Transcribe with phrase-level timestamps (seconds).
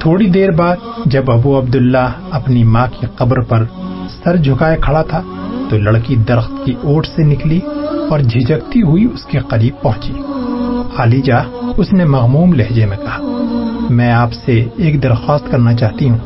[0.00, 3.64] تھوڑی دیر بعد جب ابو عبداللہ اپنی ماں کی قبر پر
[4.24, 5.22] سر جھکائے کھڑا تھا
[5.68, 7.60] تو لڑکی درخت کی اوٹ سے نکلی۔
[8.10, 10.12] اور جھجکتی ہوئی اس کے قریب پہنچی۔
[10.96, 11.38] علی جا،
[11.76, 13.18] اس نے مغموم لہجے میں کہا،
[13.90, 16.18] میں آپ سے ایک درخواست کرنا چاہتی ہوں۔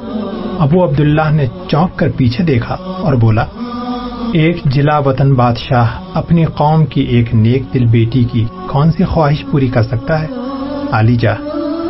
[0.59, 3.45] ابو عبداللہ نے چونک کر پیچھے دیکھا اور بولا،
[4.33, 9.45] ایک جلا وطن بادشاہ اپنی قوم کی ایک نیک دل بیٹی کی کون سی خواہش
[9.51, 10.27] پوری کر سکتا ہے؟
[10.93, 11.35] علی جا،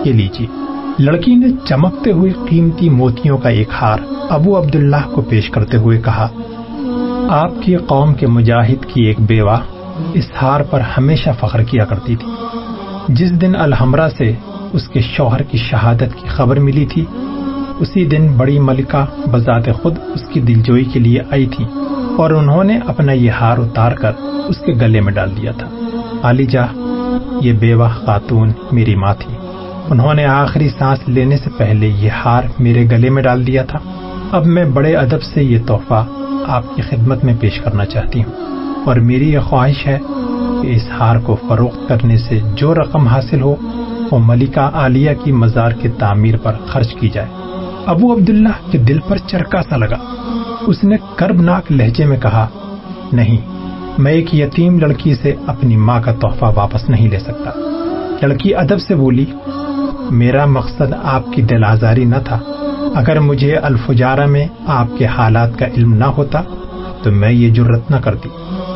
[0.05, 0.47] یہ لیجیے۔
[0.99, 3.99] لڑکی نے چمکتے ہوئے قیمتی موتیوں کا ایک ہار
[4.31, 6.29] ابو عبداللہ کو پیش کرتے ہوئے کہا،
[7.29, 9.57] آپ کی قوم کے مجاہد کی ایک بیوہ
[10.15, 12.29] اس ہار پر ہمیشہ فخر کیا کرتی تھی۔
[13.09, 14.33] جس دن الحمرہ سے
[14.73, 17.05] اس کے شوہر کی شہادت کی خبر ملی تھی،
[17.79, 21.65] اسی دن بڑی ملکہ بذات خود اس کی دلجوئی کے لیے آئی تھی
[22.19, 24.13] اور انہوں نے اپنا یہ ہار اتار کر
[24.49, 25.69] اس کے گلے میں ڈال دیا تھا۔
[26.23, 26.65] علی جا
[27.41, 29.35] یہ بیوہ خاتون میری ماں تھی۔
[29.91, 33.79] انہوں نے آخری سانس لینے سے پہلے یہ ہار میرے گلے میں ڈال دیا تھا۔
[34.33, 36.07] اب میں بڑے ادب سے یہ تحفہ
[36.47, 38.52] آپ کی خدمت میں پیش کرنا چاہتی ہوں۔
[38.87, 39.99] اور میری یہ خواہش ہے
[40.63, 43.55] کہ اس ہار کو فروخت کرنے سے جو رقم حاصل ہو،
[44.11, 47.29] وہ ملکہ عالیہ کی مزار کی تعمیر پر خرچ کی جائے۔
[47.87, 49.99] ابو عبداللہ کے دل پر چرکا سا لگا۔
[50.67, 52.47] اس نے کربناک لہجے میں کہا،
[53.13, 53.39] نہیں،
[53.99, 57.51] میں ایک یتیم لڑکی سے اپنی ماں کا تحفہ واپس نہیں لے سکتا۔
[58.27, 59.25] لڑکی ادب سے بولی،
[60.11, 62.39] میرا مقصد آپ کی دل آزاری نہ تھا۔
[62.95, 66.43] اگر مجھے الفجارہ میں آپ کے حالات کا علم نہ ہوتا،
[67.03, 68.29] تو میں یہ جرت نہ کرتی۔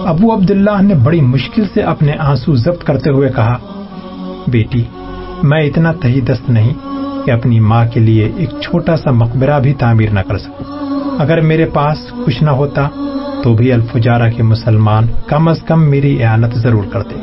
[0.06, 3.56] ابو عبداللہ نے بڑی مشکل سے اپنے آنسو ضبط کرتے ہوئے کہا،
[4.46, 4.82] بیٹی،
[5.42, 6.72] میں اتنا تہی دست نہیں
[7.24, 10.64] کہ اپنی ماں کے لیے ایک چھوٹا سا مقبرہ بھی تعمیر نہ کر سکوں۔
[11.18, 12.88] اگر میرے پاس کچھ نہ ہوتا
[13.42, 17.14] تو بھی الفجارہ کے مسلمان کم از کم میری اعانت ضرور کرتے۔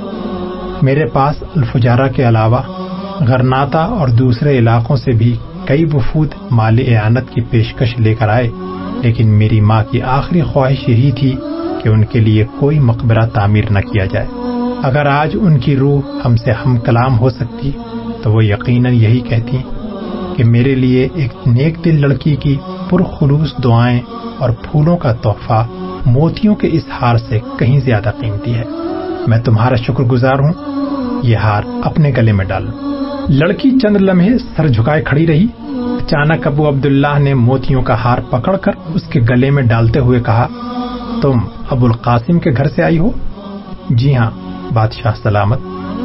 [0.82, 2.62] میرے پاس الفجارہ کے علاوہ
[3.20, 5.36] غرناتا اور دوسرے علاقوں سے بھی
[5.66, 8.50] کئی وفود مال اعانت کی پیشکش لے کر آئے،
[9.02, 11.36] لیکن میری ماں کی آخری خواہش یہی تھی
[11.84, 14.28] کہ ان کے لیے کوئی مقبرہ تعمیر نہ کیا جائے۔
[14.84, 17.72] اگر آج ان کی روح ہم سے ہم کلام ہو سکتی،
[18.24, 19.58] تو وہ یقیناً یہی کہتی
[20.38, 22.56] کہ میرے لیے ایک نیک دل لڑکی کی
[22.90, 24.00] پرخلوص دعائیں
[24.38, 25.68] اور پھولوں کا تحفہ
[26.06, 28.64] موتیوں کے اس ہار سے کہیں زیادہ قیمتی ہے۔
[29.28, 30.54] میں تمہارا شکر گزار ہوں۔
[31.24, 32.68] یہ ہار اپنے گلے میں ڈال۔
[33.30, 35.48] لڑکی چند لمحے سر جھکائے کھڑی رہی۔
[36.02, 40.20] اچانک ابو عبداللہ نے موتیوں کا ہار پکڑ کر اس کے گلے میں ڈالتے ہوئے
[40.20, 40.48] کہا
[41.24, 41.38] تم
[41.70, 43.12] ابو القاسم کے گھر سے آئی ہو؟
[43.90, 44.32] جی ہاں
[44.74, 45.60] بادشاہ سلامت،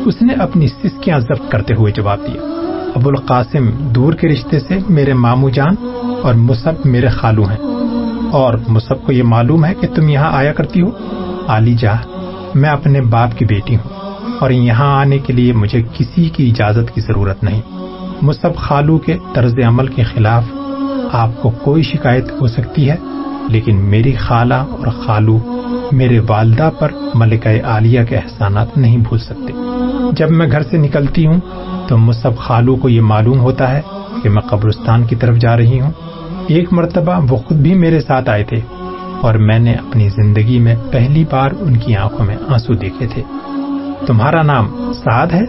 [0.05, 2.43] اس نے اپنی سسکیاں ضبط کرتے ہوئے جواب دیا۔
[2.95, 5.75] ابو القاسم دور کے رشتے سے میرے مامو جان
[6.23, 7.57] اور مصب میرے خالو ہیں۔
[8.33, 10.91] اور مصب کو یہ معلوم ہے کہ تم یہاں آیا کرتی ہو؟
[11.49, 11.95] علی جا
[12.55, 16.95] میں اپنے باپ کی بیٹی ہوں اور یہاں آنے کے لیے مجھے کسی کی اجازت
[16.95, 17.63] کی ضرورت نہیں۔
[18.23, 20.45] مصب خالو کے طرز عمل کے خلاف
[21.13, 22.97] آپ کو کوئی شکایت ہو سکتی ہے؟
[23.49, 25.39] لیکن میری خالہ اور خالو
[25.93, 29.53] میرے والدہ پر ملکہ عالیہ کے احسانات نہیں بھول سکتے۔
[30.13, 31.41] جب میں گھر سے نکلتی ہوں
[31.89, 33.81] تو مصب خالو کو یہ معلوم ہوتا ہے
[34.23, 35.91] کہ میں قبرستان کی طرف جا رہی ہوں۔
[36.47, 38.61] ایک مرتبہ وہ خود بھی میرے ساتھ آئے تھے
[39.21, 43.23] اور میں نے اپنی زندگی میں پہلی بار ان کی آنکھوں میں آنسو دیکھے تھے۔
[44.07, 45.43] تمہارا نام سعد ہے؟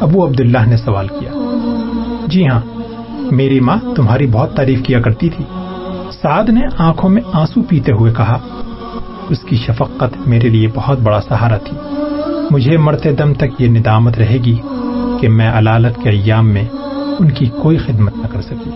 [0.00, 1.30] ابو عبداللہ نے سوال کیا۔
[2.26, 2.60] جی ہاں
[3.30, 5.44] میری ماں تمہاری بہت تعریف کیا کرتی تھی۔
[6.22, 8.38] سعد نے آنکھوں میں آنسو پیتے ہوئے کہا،
[9.28, 11.76] اس کی شفقت میرے لیے بہت بڑا سہارا تھی۔
[12.50, 14.58] مجھے مرتے دم تک یہ ندامت رہے گی
[15.20, 16.64] کہ میں علالت کے ایام میں
[17.18, 18.70] ان کی کوئی خدمت نہ کر سکی۔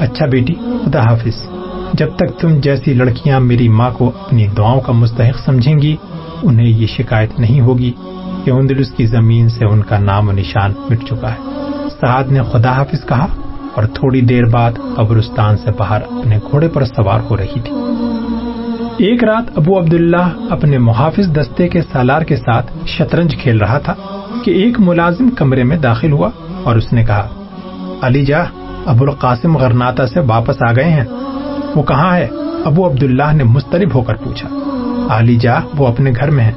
[0.00, 0.54] اچھا بیٹی،
[0.84, 1.46] خدا حافظ،
[1.94, 5.96] جب تک تم جیسی لڑکیاں میری ماں کو اپنی دعاؤں کا مستحق سمجھیں گی،
[6.42, 7.92] انہیں یہ شکایت نہیں ہوگی
[8.44, 11.68] کہ اندلس کی زمین سے ان کا نام و نشان مٹ چکا ہے۔
[12.00, 13.26] سعد نے خدا حافظ کہا
[13.74, 17.72] اور تھوڑی دیر بعد قبرستان سے باہر اپنے گھوڑے پر سوار ہو رہی تھی۔
[18.98, 23.94] ایک رات ابو عبداللہ اپنے محافظ دستے کے سالار کے ساتھ شطرنج کھیل رہا تھا
[24.44, 26.30] کہ ایک ملازم کمرے میں داخل ہوا
[26.62, 27.28] اور اس نے کہا،
[28.02, 28.42] علی جا،
[28.86, 31.04] ابو القاسم غرناتا سے واپس آ گئے ہیں۔
[31.74, 32.28] وہ کہاں ہے؟
[32.64, 34.48] ابو عبداللہ نے مسترب ہو کر پوچھا،
[35.10, 36.52] علی جا، وہ اپنے گھر میں ہیں۔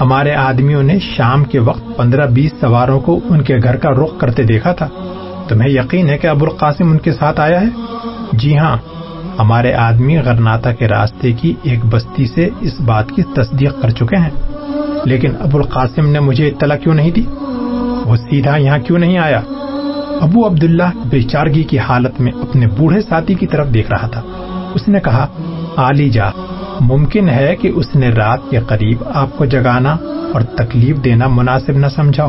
[0.00, 4.18] ہمارے آدمیوں نے شام کے وقت پندرہ بیس سواروں کو ان کے گھر کا رخ
[4.18, 4.88] کرتے دیکھا تھا۔
[5.48, 7.66] تمہیں یقین ہے کہ ابو القاسم ان کے ساتھ آیا ہے؟
[8.32, 8.76] جی ہاں
[9.38, 14.16] ہمارے آدمی غرناتا کے راستے کی ایک بستی سے اس بات کی تصدیق کر چکے
[14.16, 14.30] ہیں۔
[15.04, 17.22] لیکن ابو القاسم نے مجھے اطلاع کیوں نہیں دی؟
[18.04, 19.40] وہ سیدھا یہاں کیوں نہیں آیا؟
[20.20, 24.22] ابو عبداللہ بے چارگی کی حالت میں اپنے بوڑھے ساتھی کی طرف دیکھ رہا تھا۔
[24.74, 25.26] اس نے کہا،
[25.76, 26.28] آلی جا،
[26.80, 29.96] ممکن ہے کہ اس نے رات کے قریب آپ کو جگانا
[30.34, 32.28] اور تکلیف دینا مناسب نہ سمجھا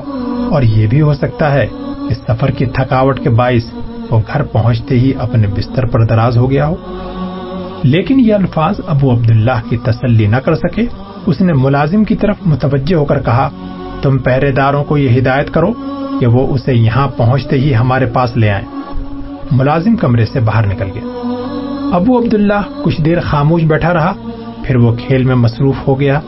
[0.52, 1.68] اور یہ بھی ہو سکتا ہے۔
[2.10, 3.74] کہ سفر کی تھکاوٹ کے باعث
[4.10, 6.76] وہ گھر پہنچتے ہی اپنے بستر پر دراز ہو گیا ہو۔
[7.84, 10.86] لیکن یہ الفاظ ابو عبداللہ کی تسلی نہ کر سکے۔
[11.26, 13.50] اس نے ملازم کی طرف متوجہ ہو کر کہا،
[14.02, 15.74] تم پہرے داروں کو یہ ہدایت کرو
[16.20, 18.66] کہ وہ اسے یہاں پہنچتے ہی ہمارے پاس لے آئیں۔
[19.52, 21.34] ملازم کمرے سے باہر نکل گیا۔
[21.94, 24.14] ابو عبداللہ کچھ دیر خاموش بیٹھا رہا،
[24.64, 26.20] پھر وہ کھیل میں مصروف ہو گیا۔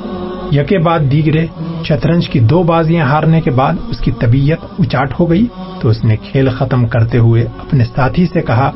[0.51, 1.47] یکے بعد دیگرے
[1.83, 5.45] شطرنج کی دو بازیاں ہارنے کے بعد اس کی طبیعت اچاٹ ہو گئی۔
[5.81, 8.71] تو اس نے کھیل ختم کرتے ہوئے اپنے ساتھی سے کہا،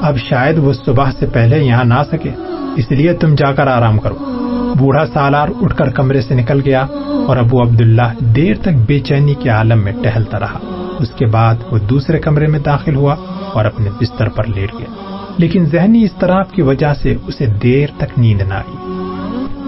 [0.00, 2.30] اب شاید وہ صبح سے پہلے یہاں نہ سکے،
[2.76, 4.14] اس لیے تم جا کر آرام کرو۔
[4.78, 6.86] بوڑھا سالار اٹھ کر کمرے سے نکل گیا
[7.26, 10.58] اور ابو عبداللہ دیر تک بے چینی کے عالم میں ٹہلتا رہا۔
[10.98, 13.16] اس کے بعد وہ دوسرے کمرے میں داخل ہوا
[13.52, 18.18] اور اپنے بستر پر لیٹ گیا۔ لیکن ذہنی اضطراب کی وجہ سے اسے دیر تک
[18.18, 18.76] نیند نہ آئی۔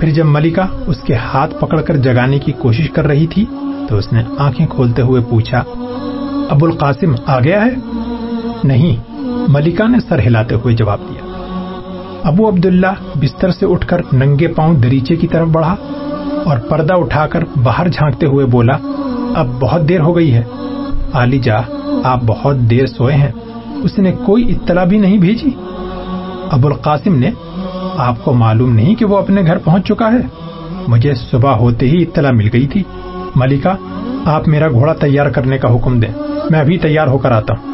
[0.00, 3.44] پھر جب ملکہ اس کے ہاتھ پکڑ کر جگانے کی کوشش کر رہی تھی
[3.88, 5.64] تو اس نے آنکھیں کھولتے ہوئے پوچھا
[6.52, 7.70] ابو القاسم آ گیا ہے؟
[8.64, 8.96] نہیں،
[9.48, 11.32] ملکہ نے سر ہلاتے ہوئے جواب دیا۔
[12.24, 15.76] ابو عبداللہ بستر سے اٹھ کر ننگے پاؤں دریچے کی طرف بڑھا
[16.44, 18.76] اور پردہ اٹھا کر باہر جھانکتے ہوئے بولا،
[19.34, 20.42] اب بہت دیر ہو گئی ہے۔
[21.12, 21.60] علی جا،
[22.04, 23.32] آپ بہت دیر سوئے ہیں۔
[23.82, 25.50] اس نے کوئی اطلاع بھی نہیں بھیجی۔
[26.50, 27.30] ابو القاسم نے،
[27.96, 30.20] آپ کو معلوم نہیں کہ وہ اپنے گھر پہنچ چکا ہے؟
[30.88, 32.82] مجھے صبح ہوتے ہی اطلاع مل گئی تھی۔
[33.36, 33.76] ملکہ،
[34.28, 37.72] آپ میرا گھوڑا تیار کرنے کا حکم دیں۔ میں ابھی تیار ہو کر آتا ہوں۔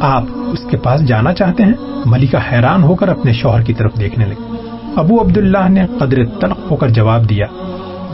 [0.00, 1.72] آپ اس کے پاس جانا چاہتے ہیں؟
[2.04, 4.56] ملکہ حیران ہو کر اپنے شوہر کی طرف دیکھنے لگے۔
[4.96, 7.46] ابو عبداللہ نے قدر تلق ہو کر جواب دیا۔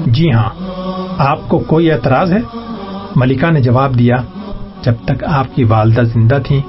[0.06, 0.48] جی ہاں
[1.18, 2.38] آپ کو کوئی اعتراض ہے؟
[3.16, 4.16] ملکہ نے جواب دیا،
[4.82, 6.60] جب تک آپ کی والدہ زندہ تھی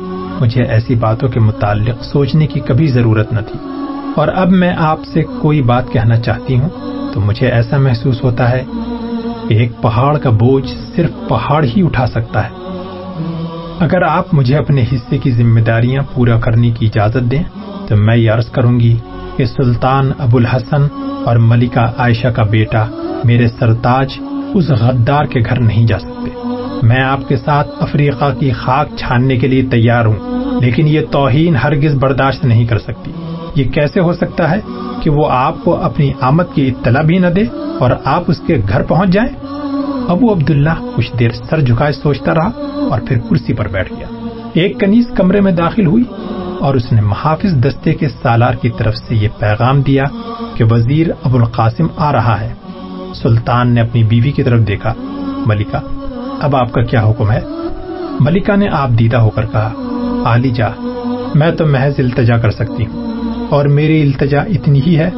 [0.42, 3.60] مجھے ایسی باتوں کے متعلق سوچنے کی کبھی ضرورت نہ تھی۔
[4.16, 6.70] اور اب میں آپ سے کوئی بات کہنا چاہتی ہوں،
[7.14, 8.64] تو مجھے ایسا محسوس ہوتا ہے
[9.48, 12.63] کہ ایک پہاڑ کا بوجھ صرف پہاڑ ہی اٹھا سکتا ہے۔
[13.80, 17.44] اگر آپ مجھے اپنے حصے کی ذمہ داریاں پورا کرنے کی اجازت دیں،
[17.88, 18.98] تو میں یہ عرض کروں گی
[19.38, 20.88] کہ سلطان ابو الحسن
[21.26, 22.86] اور ملکہ عائشہ کا بیٹا
[23.24, 24.20] میرے سرتاج
[24.54, 26.30] اس غدار کے گھر نہیں جا سکتے۔
[26.84, 31.56] میں آپ کے ساتھ افریقہ کی خاک چھاننے کے لیے تیار ہوں، لیکن یہ توہین
[31.56, 33.12] ہرگز برداشت نہیں کر سکتی۔
[33.56, 34.60] یہ کیسے ہو سکتا ہے
[35.02, 37.44] کہ وہ آپ کو اپنی آمد کی اطلاع بھی نہ دے
[37.80, 39.53] اور آپ اس کے گھر پہنچ جائیں؟
[40.08, 42.52] ابو عبداللہ کچھ دیر سر جھکائے سوچتا رہا
[42.90, 46.04] اور پھر کرسی پر بیٹھ گیا۔ ایک کنیز کمرے میں داخل ہوئی
[46.60, 50.04] اور اس نے محافظ دستے کے سالار کی طرف سے یہ پیغام دیا
[50.56, 52.54] کہ وزیر ابو القاسم آ رہا ہے۔
[53.16, 54.94] سلطان نے اپنی بیوی کی طرف دیکھا۔
[55.46, 55.78] ملکہ،
[56.42, 57.40] اب آپ کا کیا حکم ہے؟
[58.20, 59.72] ملکہ نے آپ دیدہ ہو کر کہا
[60.26, 60.70] علی جا،
[61.36, 63.14] میں تو محض التجا کر سکتی ہوں۔
[63.50, 65.10] اور میری التجا اتنی ہی ہے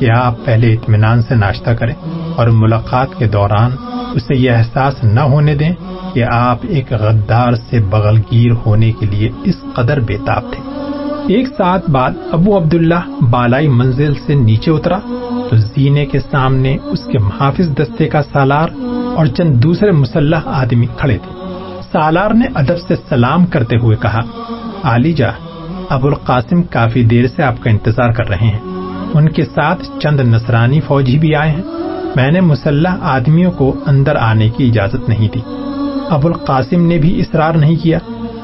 [0.00, 1.94] کہ آپ پہلے اطمینان سے ناشتہ کریں
[2.36, 3.70] اور ملاقات کے دوران
[4.14, 5.72] اسے یہ احساس نہ ہونے دیں
[6.14, 10.70] کہ آپ ایک غدار سے بغل گیر ہونے کے لیے اس قدر بےتاب تھے۔
[11.34, 14.98] ایک ساتھ بعد ابو عبداللہ بالائی منزل سے نیچے اترا
[15.50, 18.68] تو زینے کے سامنے اس کے محافظ دستے کا سالار
[19.16, 21.34] اور چند دوسرے مسلح آدمی کھڑے تھے۔
[21.92, 24.20] سالار نے ادب سے سلام کرتے ہوئے کہا
[24.82, 25.30] علی جا،
[25.88, 28.60] ابو القاسم کافی دیر سے آپ کا انتظار کر رہے ہیں۔
[29.14, 31.62] ان کے ساتھ چند نصرانی فوجی بھی آئے ہیں۔
[32.16, 35.40] میں نے مسلح آدمیوں کو اندر آنے کی اجازت نہیں دی۔
[36.08, 37.98] ابو القاسم نے بھی اصرار نہیں کیا۔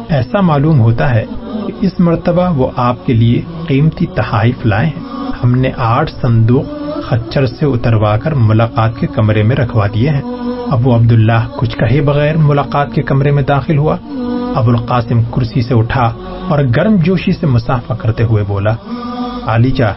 [0.09, 1.25] ایسا معلوم ہوتا ہے
[1.67, 5.03] کہ اس مرتبہ وہ آپ کے لیے قیمتی تحائف لائے ہیں۔
[5.45, 6.65] ہم نے آٹھ صندوق
[7.05, 10.23] خچر سے اتروا کر ملاقات کے کمرے میں رکھوا دیے ہیں۔
[10.71, 13.97] ابو عبداللہ کچھ کہے بغیر ملاقات کے کمرے میں داخل ہوا۔
[14.55, 16.13] ابو القاسم کرسی سے اٹھا
[16.49, 18.75] اور گرم جوشی سے مسافہ کرتے ہوئے بولا
[19.47, 19.93] علی چاہ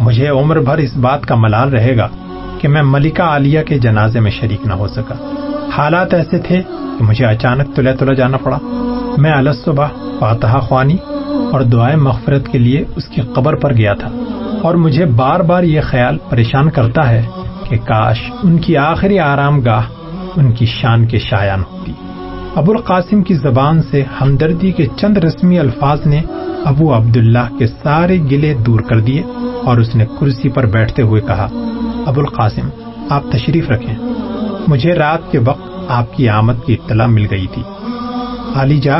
[0.00, 2.08] مجھے عمر بھر اس بات کا ملال رہے گا۔
[2.60, 5.14] کہ میں ملکہ عالیہ کے جنازے میں شریک نہ ہو سکا۔
[5.76, 6.62] حالات ایسے تھے
[6.98, 8.58] کہ مجھے اچانک تلے تلا جانا پڑا۔
[9.18, 9.32] میں
[9.64, 9.86] صبح
[10.20, 10.96] فاتحہ خوانی
[11.52, 14.08] اور دعائیں مغفرت کے لیے اس کی قبر پر گیا تھا۔
[14.62, 17.22] اور مجھے بار بار یہ خیال پریشان کرتا ہے
[17.68, 19.82] کہ کاش ان کی آخری آرام گاہ
[20.36, 21.92] ان کی شان کے شایان ہوتی۔
[22.54, 26.20] ابو القاسم کی زبان سے ہمدردی کے چند رسمی الفاظ نے
[26.64, 29.22] ابو عبداللہ کے سارے گلے دور کر دیے۔
[29.64, 31.48] اور اس نے کرسی پر بیٹھتے ہوئے کہا
[32.06, 32.68] ابو القاسم
[33.10, 33.94] آپ تشریف رکھیں۔
[34.68, 37.62] مجھے رات کے وقت آپ کی آمد کی اطلاع مل گئی تھی۔
[38.54, 38.98] علی جا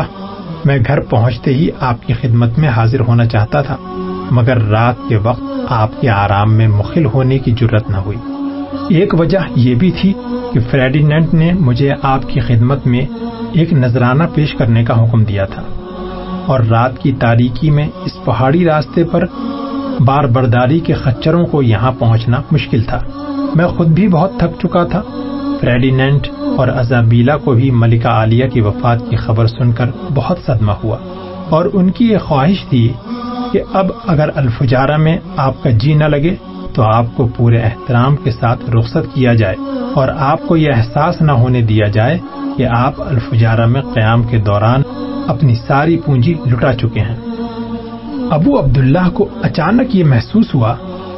[0.64, 3.76] میں گھر پہنچتے ہی آپ کی خدمت میں حاضر ہونا چاہتا تھا،
[4.30, 8.18] مگر رات کے وقت آپ کے آرام میں مخل ہونے کی ضرورت نہ ہوئی۔
[8.96, 10.12] ایک وجہ یہ بھی تھی
[10.52, 13.06] کہ فریڈینٹ نے مجھے آپ کی خدمت میں
[13.52, 15.62] ایک نذرانہ پیش کرنے کا حکم دیا تھا
[16.46, 19.24] اور رات کی تاریکی میں اس پہاڑی راستے پر
[20.04, 23.00] بار برداری کے خچروں کو یہاں پہنچنا مشکل تھا۔
[23.54, 25.02] میں خود بھی بہت تھک چکا تھا۔
[25.60, 30.72] فریڈینٹ اور ازابیلا کو بھی ملکہ عالیہ کی وفات کی خبر سن کر بہت صدمہ
[30.84, 30.96] ہوا
[31.48, 32.92] اور ان کی یہ خواہش تھی
[33.52, 36.34] کہ اب اگر الفجارہ میں آپ کا جی نہ لگے
[36.74, 39.56] تو آپ کو پورے احترام کے ساتھ رخصت کیا جائے
[39.94, 42.18] اور آپ کو یہ احساس نہ ہونے دیا جائے
[42.56, 44.82] کہ آپ الفجارہ میں قیام کے دوران
[45.26, 47.16] اپنی ساری پونجی لٹا چکے ہیں۔
[48.30, 50.74] ابو عبداللہ کو اچانک یہ محسوس ہوا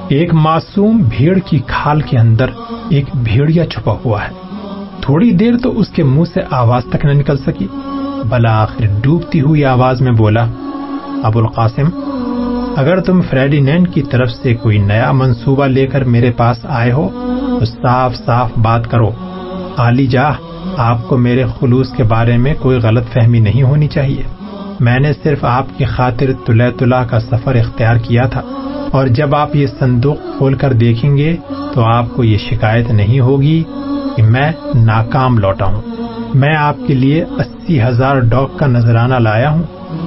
[0.09, 2.47] ایک معصوم بھیڑ کی کھال کے اندر
[2.89, 4.31] ایک بھیڑیا چھپا ہوا ہے۔
[5.01, 7.67] تھوڑی دیر تو اس کے منہ سے آواز تک نہ نکل سکی۔
[8.29, 10.47] بلا آخر ڈوبتی ہوئی آواز میں بولا،
[11.23, 11.89] ابو القاسم،
[12.77, 17.09] اگر تم فریڈینینڈ کی طرف سے کوئی نیا منصوبہ لے کر میرے پاس آئے ہو،
[17.61, 19.11] تو صاف صاف بات کرو۔
[19.77, 20.33] عالی جاہ،
[20.77, 24.23] آپ کو میرے خلوص کے بارے میں کوئی غلط فہمی نہیں ہونی چاہیے۔
[24.83, 28.43] میں نے صرف آپ کی خاطر تلے تلا کا سفر اختیار کیا تھا۔
[28.93, 31.37] اور جب آپ یہ صندوق کھول کر دیکھیں گے
[31.75, 33.63] تو آپ کو یہ شکایت نہیں ہوگی
[34.17, 35.81] کہ میں ناکام لوٹا ہوں۔
[36.35, 39.63] میں آپ کے لیے اسی ہزار ڈاگ کا نذرانہ لایا ہوں۔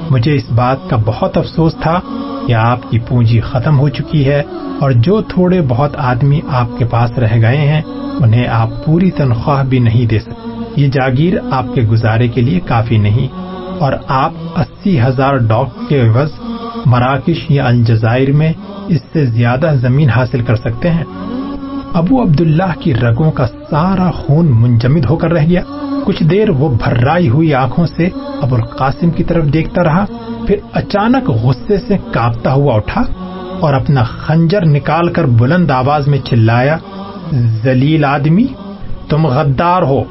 [0.10, 2.00] مجھے اس بات کا بہت افسوس تھا
[2.48, 4.44] کہ آپ کی پونجی ختم ہو چکی ہے
[4.80, 7.82] اور جو تھوڑے بہت آدمی آپ کے پاس رہ گئے ہیں،
[8.20, 12.60] انہیں آپ پوری تنخواہ بھی نہیں دے سکتے۔ یہ جاگیر آپ کے گزارے کے لیے
[12.60, 13.45] کافی نہیں۔
[13.80, 16.32] اور آپ اسی ہزار ڈاگ کے عوض
[16.86, 18.54] مراکش یا الجزائر میں
[18.88, 21.04] اس سے زیادہ زمین حاصل کر سکتے ہیں۔
[21.94, 25.62] ابو عبداللہ کی رگوں کا سارا خون منجمد ہو کر رہ گیا۔
[26.06, 28.10] کچھ دیر وہ بھرائی ہوئی آنکھوں سے
[28.42, 30.06] ابو القاسم کی طرف دیکھتا رہا۔
[30.48, 33.04] پھر اچانک غصے سے کاپتا ہوا اٹھا
[33.60, 36.78] اور اپنا خنجر نکال کر بلند آواز میں چلایا
[37.64, 38.46] ذلیل آدمی،
[39.10, 40.04] تم غدار ہو۔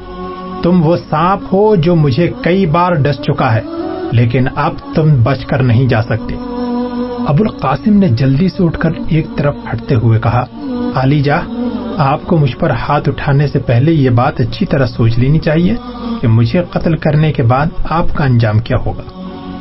[0.65, 3.61] تم وہ سانپ ہو جو مجھے کئی بار ڈس چکا ہے،
[4.11, 6.35] لیکن اب تم بچ کر نہیں جا سکتے۔
[7.27, 10.45] ابو القاسم نے جلدی سے اٹھ کر ایک طرف ہٹتے ہوئے کہا،
[10.95, 11.37] علی جا،
[11.97, 15.75] آپ کو مجھ پر ہاتھ اٹھانے سے پہلے یہ بات اچھی طرح سوچ لینی چاہیے
[16.21, 19.03] کہ مجھے قتل کرنے کے بعد آپ کا انجام کیا ہوگا۔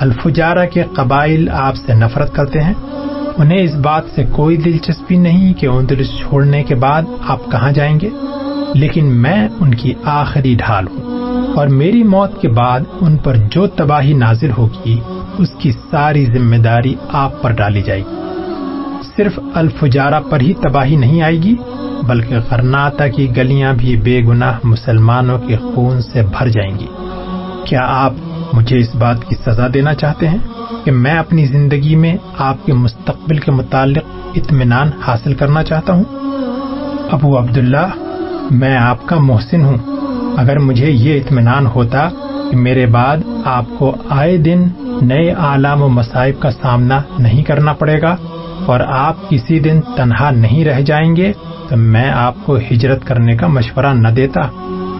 [0.00, 2.74] الفجارہ کے قبائل آپ سے نفرت کرتے ہیں۔
[3.38, 8.00] انہیں اس بات سے کوئی دلچسپی نہیں کہ اندرس چھوڑنے کے بعد آپ کہاں جائیں
[8.00, 8.08] گے۔
[8.74, 11.14] لیکن میں ان کی آخری ڈھال ہوں
[11.54, 15.00] اور میری موت کے بعد ان پر جو تباہی نازل ہوگی،
[15.38, 18.16] اس کی ساری ذمہ داری آپ پر ڈالی جائے گی۔
[19.16, 21.56] صرف الفجارہ پر ہی تباہی نہیں آئے گی،
[22.02, 26.86] بلکہ غرناتا کی گلیاں بھی بے گناہ مسلمانوں کے خون سے بھر جائیں گی۔
[27.64, 28.12] کیا آپ
[28.52, 30.38] مجھے اس بات کی سزا دینا چاہتے ہیں
[30.84, 34.04] کہ میں اپنی زندگی میں آپ کے مستقبل کے متعلق
[34.34, 36.04] اطمینان حاصل کرنا چاہتا ہوں؟
[37.10, 37.86] ابو عبداللہ
[38.50, 39.76] میں آپ کا محسن ہوں۔
[40.36, 42.08] اگر مجھے یہ اطمینان ہوتا
[42.50, 44.64] کہ میرے بعد آپ کو آئے دن
[45.02, 48.16] نئے عالم و مصائب کا سامنا نہیں کرنا پڑے گا
[48.66, 51.32] اور آپ کسی دن تنہا نہیں رہ جائیں گے،
[51.68, 54.40] تو میں آپ کو ہجرت کرنے کا مشورہ نہ دیتا۔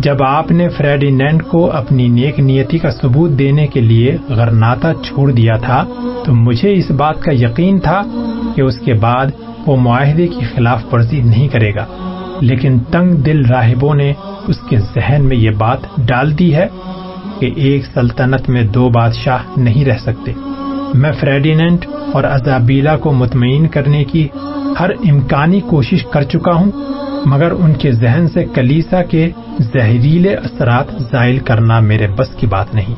[0.01, 5.33] جب آپ نے فریڈینینڈ کو اپنی نیک نیتی کا ثبوت دینے کے لیے غرناتا چھوڑ
[5.33, 5.85] دیا تھا،
[6.25, 8.03] تو مجھے اس بات کا یقین تھا
[8.57, 9.27] کہ اس کے بعد
[9.67, 11.85] وہ معاہدے کی خلاف ورزی نہیں کرے گا۔
[12.41, 14.13] لیکن تنگ دل راہبوں نے
[14.49, 16.67] اس کے ذہن میں یہ بات ڈال دی ہے
[17.39, 20.33] کہ ایک سلطنت میں دو بادشاہ نہیں رہ سکتے۔
[20.95, 24.29] میں فریڈیننٹ اور ازابیلا کو مطمئن کرنے کی
[24.81, 26.71] ہر امکانی کوشش کر چکا ہوں،
[27.27, 32.75] مگر ان کے ذہن سے کلیسا کے زہریلے اثرات زائل کرنا میرے بس کی بات
[32.75, 32.95] نہیں۔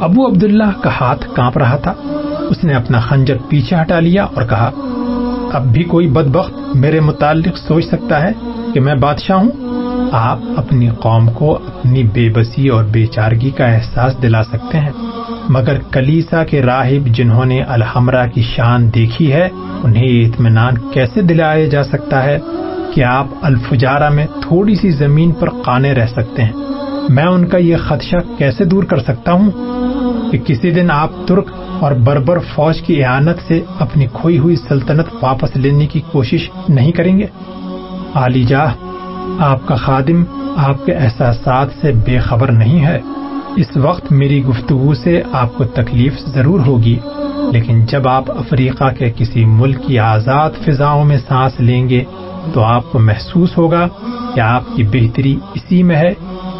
[0.00, 1.94] ابو عبداللہ کا ہاتھ کانپ رہا تھا۔
[2.50, 4.70] اس نے اپنا خنجر پیچھے ہٹا لیا اور کہا
[5.54, 8.32] اب بھی کوئی بدبخت میرے متعلق سوچ سکتا ہے
[8.74, 9.50] کہ میں بادشاہ ہوں؟
[10.12, 14.92] آپ اپنی قوم کو اپنی بے بسی اور بے چارگی کا احساس دلا سکتے ہیں،
[15.48, 19.48] مگر کلیسا کے راہب جنہوں نے الحمرہ کی شان دیکھی ہے،
[19.82, 22.38] انہیں یہ اطمینان کیسے دلایا جا سکتا ہے
[22.94, 26.52] کہ آپ الفجارہ میں تھوڑی سی زمین پر قانے رہ سکتے ہیں؟
[27.08, 29.50] میں ان کا یہ خدشہ کیسے دور کر سکتا ہوں؟
[30.30, 31.50] کہ کسی دن آپ ترک
[31.84, 36.92] اور بربر فوج کی اعانت سے اپنی کھوئی ہوئی سلطنت واپس لینے کی کوشش نہیں
[36.92, 37.26] کریں گے؟
[38.14, 38.74] علی جاہ،
[39.38, 40.24] آپ کا خادم
[40.56, 43.00] آپ کے احساسات سے بے خبر نہیں ہے۔
[43.56, 46.98] اس وقت میری گفتگو سے آپ کو تکلیف ضرور ہوگی،
[47.52, 52.04] لیکن جب آپ افریقہ کے کسی ملک کی آزاد فضاؤں میں سانس لیں گے
[52.52, 53.88] تو آپ کو محسوس ہوگا
[54.34, 56.12] کہ آپ کی بہتری اسی میں ہے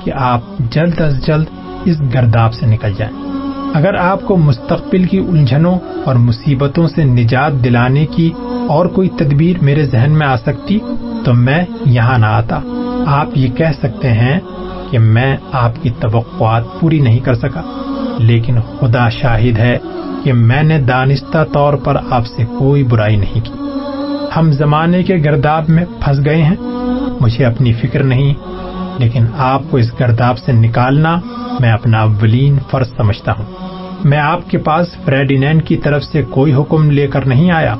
[0.04, 0.40] کہ آپ
[0.70, 1.46] جلد از جلد
[1.84, 3.33] اس گرداب سے نکل جائیں۔
[3.74, 8.30] اگر آپ کو مستقبل کی الجھنوں اور مصیبتوں سے نجات دلانے کی
[8.68, 10.78] اور کوئی تدبیر میرے ذہن میں آ سکتی،
[11.24, 12.60] تو میں یہاں نہ آتا۔
[13.06, 14.40] آپ یہ کہہ سکتے ہیں
[14.90, 17.62] کہ میں آپ کی توقعات پوری نہیں کر سکا،
[18.18, 19.78] لیکن خدا شاہد ہے
[20.24, 23.52] کہ میں نے دانستہ طور پر آپ سے کوئی برائی نہیں کی۔
[24.36, 26.56] ہم زمانے کے گرداب میں پھنس گئے ہیں۔
[27.20, 28.34] مجھے اپنی فکر نہیں
[28.98, 31.20] لیکن آپ کو اس گرداب سے نکالنا
[31.60, 33.44] میں اپنا اولین فرض سمجھتا ہوں۔
[34.04, 37.74] میں آپ کے پاس فریڈینینڈ کی طرف سے کوئی حکم لے کر نہیں آیا۔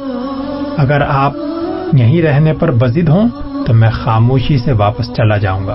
[0.77, 1.33] اگر آپ
[1.93, 3.29] یہیں رہنے پر بزد ہوں
[3.67, 5.75] تو میں خاموشی سے واپس چلا جاؤں گا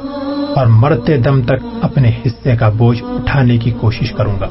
[0.55, 4.47] اور مرتے دم تک اپنے حصے کا بوجھ اٹھانے کی کوشش کروں گا۔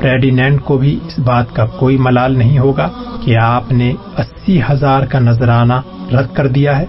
[0.00, 2.88] فریڈینینڈ کو بھی اس بات کا کوئی ملال نہیں ہوگا
[3.24, 5.74] کہ آپ نے اسی ہزار کا نذرانہ
[6.12, 6.84] رد کر دیا ہے۔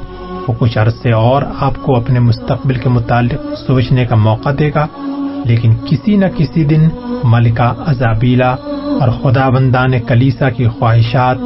[0.48, 4.86] وہ کچھ عرصے اور آپ کو اپنے مستقبل کے متعلق سوچنے کا موقع دے گا،
[5.46, 6.88] لیکن کسی نہ کسی دن
[7.24, 8.56] ملکہ ازابیلا
[9.00, 11.38] اور خدا بندان کلیسا کی خواہشات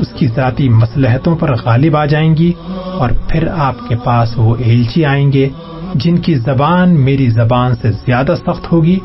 [0.00, 2.52] اس کی ذاتی مسلحتوں پر غالب آ جائیں گی
[2.98, 5.48] اور پھر آپ کے پاس وہ ایلچی آئیں گے
[5.94, 8.98] جن کی زبان میری زبان سے زیادہ سخت ہوگی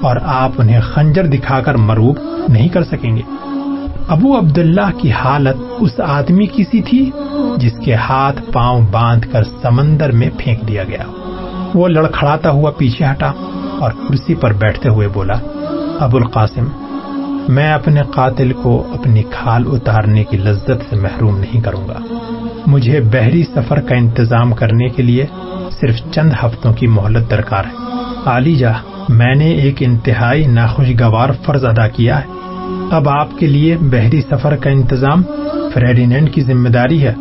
[0.00, 2.18] اور آپ انہیں خنجر دکھا کر مروب
[2.48, 3.22] نہیں کر سکیں گے۔
[4.08, 7.10] ابو عبداللہ کی حالت اس آدمی کی سی تھی
[7.56, 11.02] جس کے ہاتھ پاؤں باندھ کر سمندر میں پھینک دیا گیا۔
[11.74, 13.32] وہ لڑکھڑاتا ہوا پیچھے ہٹا
[13.78, 15.34] اور کرسی پر بیٹھتے ہوئے بولا،
[16.00, 16.64] ابو القاسم،
[17.48, 21.98] میں اپنے قاتل کو اپنی کھال اتارنے کی لذت سے محروم نہیں کروں گا۔
[22.66, 25.26] مجھے بحری سفر کا انتظام کرنے کے لیے
[25.80, 27.76] صرف چند ہفتوں کی مہلت درکار ہے۔
[28.24, 28.72] علی جا،
[29.08, 32.24] میں نے ایک انتہائی ناخوشگوار فرض ادا کیا ہے۔
[32.90, 35.22] اب آپ کے لیے بحری سفر کا انتظام
[35.74, 37.14] فریڈینینڈ کی ذمہ داری ہے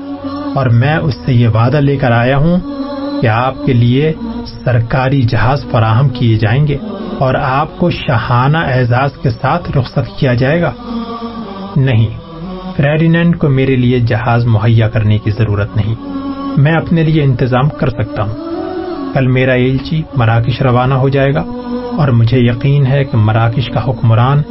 [0.56, 2.58] اور میں اس سے یہ وعدہ لے کر آیا ہوں
[3.22, 4.14] کہ آپ کے لیے
[4.66, 6.78] سرکاری جہاز فراہم کیے جائیں گے
[7.20, 10.72] اور آپ کو شہانہ اعزاز کے ساتھ رخصت کیا جائے گا۔
[11.76, 12.08] نہیں
[12.78, 15.96] فریڈینینڈ کو میرے لیے جہاز مہیا کرنے کی ضرورت نہیں۔
[16.58, 18.36] میں اپنے لیے انتظام کر سکتا ہوں۔
[19.14, 21.44] کل میرا ایلچی مراکش روانہ ہو جائے گا۔
[21.98, 24.42] اور مجھے یقین ہے کہ مراکش کا حکمران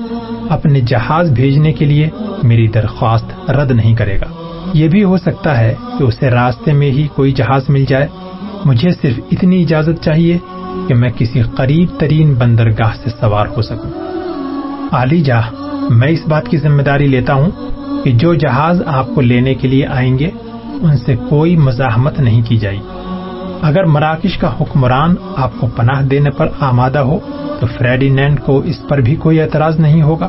[0.50, 2.09] اپنے جہاز بھیجنے کے لیے
[2.42, 4.26] میری درخواست رد نہیں کرے گا۔
[4.74, 8.07] یہ بھی ہو سکتا ہے کہ اسے راستے میں ہی کوئی جہاز مل جائے۔
[8.64, 10.38] مجھے صرف اتنی اجازت چاہیے
[10.88, 13.90] کہ میں کسی قریب ترین بندرگاہ سے سوار ہو سکوں۔
[14.92, 15.40] علی جا
[15.90, 17.50] میں اس بات کی ذمہ داری لیتا ہوں
[18.05, 20.31] کہ جو جہاز آپ کو لینے کے لیے آئیں گے،
[20.83, 23.00] ان سے کوئی مزاحمت نہیں کی جائے گی۔
[23.62, 27.18] اگر مراکش کا حکمران آپ کو پناہ دینے پر آمادہ ہو،
[27.61, 30.29] تو فریڈینینڈ کو اس پر بھی کوئی اعتراض نہیں ہوگا۔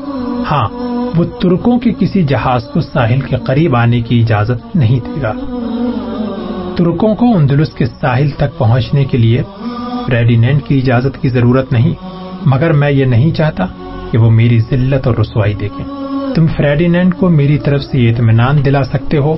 [0.51, 0.67] ہاں
[1.15, 5.31] وہ ترکوں کے کسی جہاز کو ساحل کے قریب آنے کی اجازت نہیں دے گا۔
[6.75, 9.43] ترکوں کو اندلس کے ساحل تک پہنچنے کے لیے
[10.07, 11.93] فریڈینینڈ کی اجازت کی ضرورت نہیں۔
[12.45, 13.65] مگر میں یہ نہیں چاہتا
[14.11, 15.85] کہ وہ میری ذلت اور رسوائی دیکھیں۔
[16.35, 19.35] تم فریڈینینڈ کو میری طرف سے یہ اطمینان دلا سکتے ہو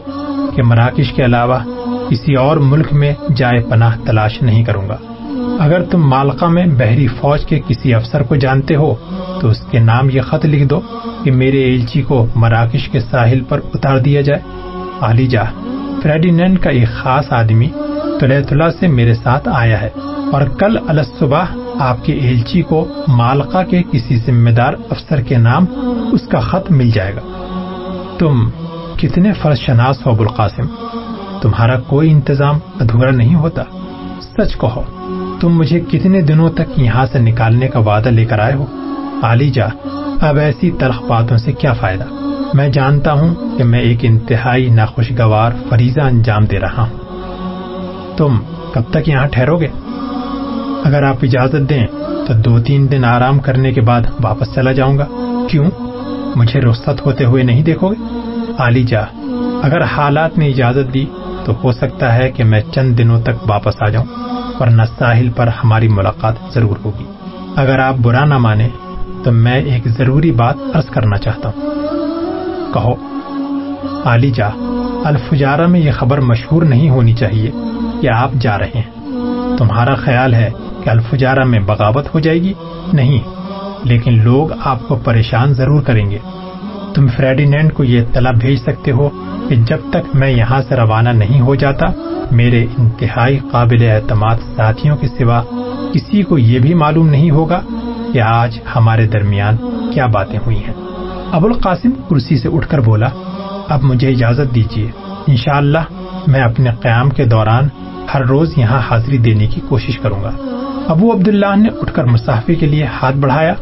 [0.56, 1.60] کہ مراکش کے علاوہ
[2.10, 4.98] کسی اور ملک میں جائے پناہ تلاش نہیں کروں گا۔
[5.60, 8.96] اگر تم مالکا میں بحری فوج کے کسی افسر کو جانتے ہو،
[9.42, 10.80] تو اس کے نام یہ خط لکھ دو
[11.24, 14.40] کہ میرے ایلچی کو مراکش کے ساحل پر اتار دیا جائے۔
[15.02, 15.44] علی جا
[16.04, 17.70] فریڈینینڈ کا ایک خاص آدمی
[18.20, 19.90] تلیتلا سے میرے ساتھ آیا ہے
[20.32, 20.78] اور کل
[21.20, 21.44] صبح
[21.80, 25.66] آپ کے ایلچی کو مالکا کے کسی ذمہ دار افسر کے نام
[26.12, 27.22] اس کا خط مل جائے گا۔
[28.18, 28.50] تم
[28.98, 30.66] کتنے فرض شناس ہو ابوالقاسم؟
[31.44, 33.64] تمہارا کوئی انتظام ادھورا نہیں ہوتا۔
[34.22, 34.84] سچ کہو،
[35.40, 38.66] تم مجھے کتنے دنوں تک یہاں سے نکالنے کا وعدہ لے کر آئے ہو؟
[39.24, 39.66] علی جا،
[40.22, 42.04] اب ایسی تلخ باتوں سے کیا فائدہ؟
[42.54, 46.98] میں جانتا ہوں کہ میں ایک انتہائی ناخوشگوار فریضہ انجام دے رہا ہوں۔
[48.18, 48.36] تم
[48.74, 49.68] کب تک یہاں ٹھہرو گے؟
[50.84, 51.88] اگر آپ اجازت دیں
[52.28, 55.06] تو دو تین دن آرام کرنے کے بعد واپس چلا جاؤں گا۔
[55.50, 55.66] کیوں؟
[56.36, 58.20] مجھے رخصت ہوتے ہوئے نہیں دیکھو گے؟
[58.58, 59.02] علی جا،
[59.64, 61.06] اگر حالات نے اجازت دی
[61.46, 64.06] تو ہو سکتا ہے کہ میں چند دنوں تک واپس آ جاؤں
[64.60, 67.06] ورنہ ساحل پر ہماری ملاقات ضرور ہوگی۔
[67.56, 68.70] اگر آپ برا نہ مانے
[69.24, 71.62] تو میں ایک ضروری بات عرض کرنا چاہتا ہوں۔
[72.74, 72.94] کہو
[74.06, 74.50] علی جا،
[75.06, 77.52] الفجارہ میں یہ خبر مشہور نہیں ہونی چاہیے
[78.02, 78.92] کہ آپ جا رہے ہیں۔
[79.58, 80.50] تمہارا خیال ہے
[80.84, 82.54] کہ الفجارہ میں بغاوت ہو جائے گی؟
[82.94, 83.20] نہیں،
[83.84, 86.18] لیکن لوگ آپ کو پریشان ضرور کریں گے۔
[86.96, 89.10] تم فریڈینینڈ کو یہ اطلاع بھیج سکتے ہو
[89.50, 91.86] کہ جب تک میں یہاں سے روانہ نہیں ہو جاتا،
[92.32, 95.42] میرے انتہائی قابل اعتماد ساتھیوں کے سوا
[95.94, 97.62] کسی کو یہ بھی معلوم نہیں ہوگا
[98.14, 99.56] کہ آج ہمارے درمیان
[99.94, 100.74] کیا باتیں ہوئی ہیں۔
[101.32, 103.10] ابو القاسم کرسی سے اٹھ کر بولا،
[103.70, 104.92] اب مجھے اجازت دیجیے
[105.28, 105.84] انشاءاللہ
[106.28, 107.68] میں اپنے قیام کے دوران
[108.14, 110.32] ہر روز یہاں حاضری دینے کی کوشش کروں گا۔
[110.88, 113.54] ابو عبداللہ نے اٹھ کر مسافے کے لیے ہاتھ بڑھایا۔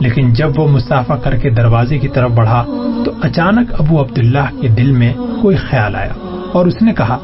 [0.00, 2.64] لیکن جب وہ مسافہ کر کے دروازے کی طرف بڑھا
[3.04, 6.12] تو اچانک ابو عبداللہ کے دل میں کوئی خیال آیا
[6.52, 7.18] اور اس نے کہا،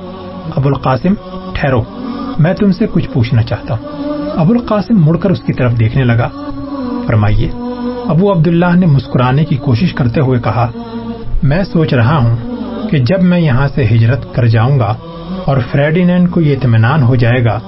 [0.56, 1.14] ابو القاسم،
[1.54, 1.82] ٹھہرو،
[2.38, 3.84] میں تم سے کچھ پوچھنا چاہتا ہوں.
[4.36, 6.28] ابو القاسم مڑ کر اس کی طرف دیکھنے لگا۔
[7.06, 7.50] فرمائیے،
[8.08, 10.70] ابو عبداللہ نے مسکرانے کی کوشش کرتے ہوئے کہا،
[11.42, 12.36] میں سوچ رہا ہوں
[12.90, 14.94] کہ جب میں یہاں سے ہجرت کر جاؤں گا
[15.44, 17.58] اور فریڈینینڈ کو یہ اطمینان ہو جائے گا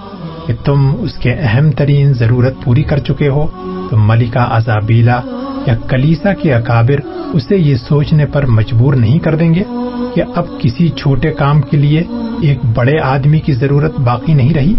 [0.47, 3.47] کہ تم اس کے اہم ترین ضرورت پوری کر چکے ہو
[3.91, 5.21] تو ملکہ ازابیلا
[5.67, 7.01] یا کلیسا کے اکابر
[7.33, 9.63] اسے یہ سوچنے پر مجبور نہیں کر دیں گے
[10.15, 12.03] کہ اب کسی چھوٹے کام کے لیے
[12.43, 14.75] ایک بڑے آدمی کی ضرورت باقی نہیں رہی؟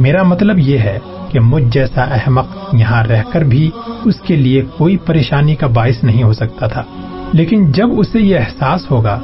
[0.00, 0.98] میرا مطلب یہ ہے
[1.30, 3.70] کہ مجھ جیسا احمق یہاں رہ کر بھی
[4.04, 6.82] اس کے لیے کوئی پریشانی کا باعث نہیں ہو سکتا تھا۔
[7.32, 9.20] لیکن جب اسے یہ احساس ہوگا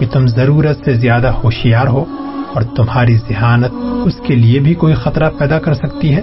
[0.00, 2.04] کہ تم ضرورت سے زیادہ ہوشیار ہو
[2.54, 3.72] اور تمہاری ذہانت
[4.04, 6.20] اس کے لیے بھی کوئی خطرہ پیدا کر سکتی ہے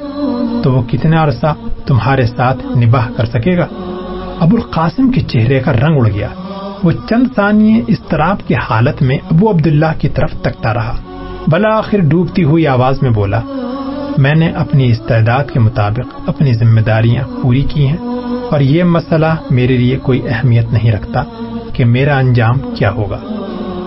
[0.64, 1.54] تو وہ کتنا عرصہ
[1.86, 3.68] تمہارے ساتھ نباہ کر سکے گا؟
[4.40, 6.28] ابو القاسم کے چہرے کا رنگ اڑ گیا۔
[6.84, 10.96] وہ چند ثانیے استراب کی حالت میں ابو عبداللہ کی طرف تکتا رہا۔
[11.48, 13.40] بلا آخر ڈوبتی ہوئی آواز میں بولا،
[14.18, 17.98] میں نے اپنی استعداد کے مطابق اپنی ذمہ داریاں پوری کی ہیں
[18.50, 21.24] اور یہ مسئلہ میرے لیے کوئی اہمیت نہیں رکھتا
[21.74, 23.20] کہ میرا انجام کیا ہوگا۔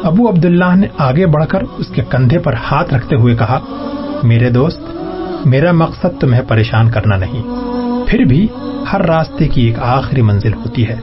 [0.05, 3.61] ابو عبداللہ نے آگے بڑھ کر اس کے کندھے پر ہاتھ رکھتے ہوئے کہا،
[4.23, 4.81] میرے دوست
[5.44, 7.42] میرا مقصد تمہیں پریشان کرنا نہیں۔
[8.07, 8.48] پھر بھی
[8.92, 10.96] ہر راستے کی ایک آخری منزل ہوتی ہے۔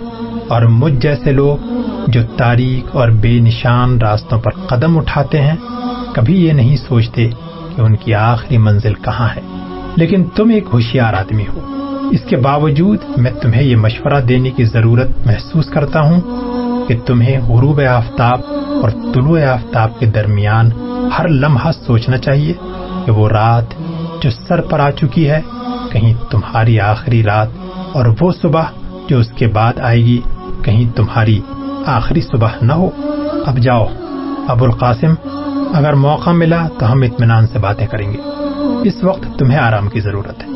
[0.48, 1.58] اور مجھ جیسے لوگ
[2.08, 5.56] جو تاریخ اور بے نشان راستوں پر قدم اٹھاتے ہیں،
[6.14, 7.30] کبھی یہ نہیں سوچتے
[7.76, 9.42] کہ ان کی آخری منزل کہاں ہے۔
[9.96, 11.60] لیکن تم ایک ہوشیار آدمی ہو۔
[12.12, 16.22] اس کے باوجود میں تمہیں یہ مشورہ دینے کی ضرورت محسوس کرتا ہوں
[16.88, 18.40] کہ تمہیں غروب آفتاب
[18.84, 20.70] اور طلوع آفتاب کے درمیان
[21.20, 22.54] ہر لمحہ سوچنا چاہیے
[23.06, 23.66] کہ وہ رات
[24.22, 25.42] جو سر پر آ چکی ہے،
[25.92, 27.48] کہیں تمہاری آخری رات،
[27.94, 28.64] اور وہ صبح
[29.08, 30.22] جو اس کے بعد آئے گی،
[30.64, 31.40] کہیں تمہاری
[31.86, 32.90] آخری صبح نہ ہو۔
[33.46, 33.86] اب جاؤ،
[34.48, 35.14] ابو القاسم،
[35.74, 38.18] اگر موقع ملا تو ہم اطمینان سے باتیں کریں گے۔
[38.84, 40.48] اس وقت تمہیں آرام کی ضرورت ہے۔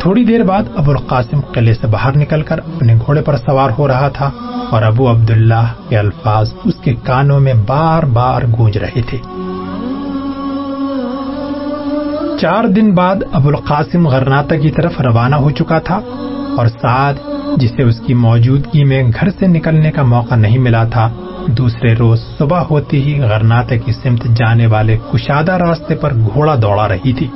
[0.00, 3.88] تھوڑی دیر بعد ابو القاسم قلعے سے باہر نکل کر اپنے گھوڑے پر سوار ہو
[3.88, 4.30] رہا تھا،
[4.70, 9.18] اور ابو عبداللہ کے الفاظ اس کے کانوں میں بار بار گونج رہے تھے۔
[12.40, 16.00] چار دن بعد ابو القاسم غرناتا کی طرف روانہ ہو چکا تھا
[16.56, 17.14] اور سعد،
[17.56, 21.08] جسے اس کی موجودگی میں گھر سے نکلنے کا موقع نہیں ملا تھا،
[21.48, 26.88] دوسرے روز صبح ہوتی ہی غرناتے کی سمت جانے والے کشادہ راستے پر گھوڑا دوڑا
[26.88, 27.26] رہی تھی۔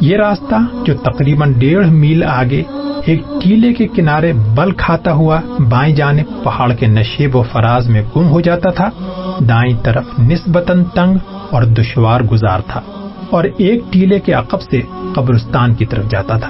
[0.00, 2.62] یہ راستہ جو تقریباً ڈیڑھ میل آگے
[3.04, 8.02] ایک ٹیلے کے کنارے بل کھاتا ہوا بائیں جانے پہاڑ کے نشیب و فراز میں
[8.16, 8.88] گم ہو جاتا تھا،
[9.48, 11.18] دائیں طرف نسبتاً تنگ
[11.50, 12.80] اور دشوار گزار تھا۔
[13.30, 14.80] اور ایک ٹیلے کے عقب سے
[15.14, 16.48] قبرستان کی طرف جاتا تھا۔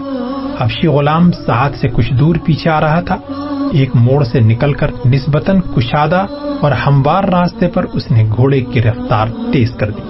[0.59, 3.17] حفشی غلام ساتھ سے کچھ دور پیچھے آ رہا تھا۔
[3.73, 6.27] ایک موڑ سے نکل کر نسبتاً کشادہ
[6.61, 10.03] اور ہموار راستے پر اس نے گھوڑے کی رفتار تیز کر دی۔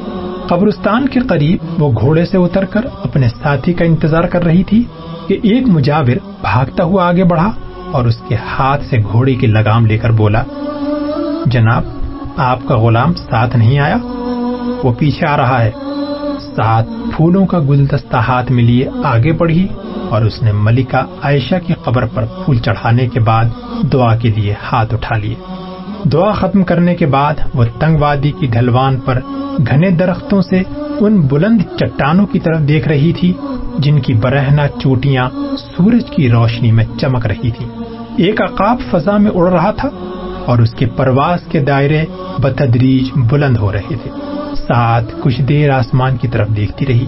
[0.49, 4.85] قبرستان کے قریب وہ گھوڑے سے اتر کر اپنے ساتھی کا انتظار کر رہی تھی
[5.27, 7.51] کہ ایک مجاور بھاگتا ہوا آگے بڑھا
[7.93, 10.43] اور اس کے ہاتھ سے گھوڑے کی لگام لے کر بولا،
[11.47, 11.83] جناب،
[12.37, 13.97] آپ کا غلام ساتھ نہیں آیا؟
[14.83, 15.71] وہ پیچھے آ رہا ہے۔
[16.57, 19.67] ساتھ پھولوں کا گلدستہ ہاتھ میں لیے آگے بڑھی
[20.09, 23.45] اور اس نے ملکہ عائشہ کی قبر پر پھول چڑھانے کے بعد
[23.93, 25.35] دعا کے لیے ہاتھ اٹھا لیے۔
[26.13, 29.21] دعا ختم کرنے کے بعد وہ تنگ وادی کی ڈھلوان پر
[29.67, 30.63] گھنے درختوں سے
[31.01, 33.33] ان بلند چٹانوں کی طرف دیکھ رہی تھی،
[33.79, 37.67] جن کی برہنا چوٹیاں سورج کی روشنی میں چمک رہی تھی
[38.25, 39.89] ایک عقاب فضا میں اڑ رہا تھا۔
[40.47, 42.05] اور اس کے پرواز کے دائرے
[42.39, 44.11] بتدریج بلند ہو رہے تھے۔
[44.69, 47.07] ساتھ کچھ دیر آسمان کی طرف دیکھتی رہی۔